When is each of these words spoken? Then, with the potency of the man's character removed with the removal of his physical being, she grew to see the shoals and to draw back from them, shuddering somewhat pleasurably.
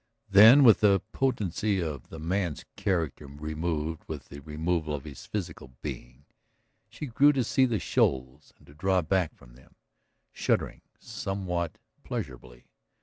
Then, 0.31 0.63
with 0.63 0.79
the 0.79 0.99
potency 1.11 1.79
of 1.79 2.09
the 2.09 2.17
man's 2.17 2.65
character 2.75 3.27
removed 3.27 4.03
with 4.07 4.29
the 4.29 4.39
removal 4.39 4.95
of 4.95 5.03
his 5.03 5.27
physical 5.27 5.75
being, 5.83 6.25
she 6.89 7.05
grew 7.05 7.31
to 7.33 7.43
see 7.43 7.65
the 7.67 7.77
shoals 7.77 8.51
and 8.57 8.65
to 8.65 8.73
draw 8.73 9.03
back 9.03 9.35
from 9.35 9.53
them, 9.53 9.75
shuddering 10.31 10.81
somewhat 10.97 11.77
pleasurably. 12.03 12.65